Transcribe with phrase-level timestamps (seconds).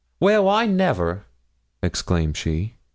[0.19, 1.25] 'Well, I never!'
[1.83, 2.73] exclaimed she.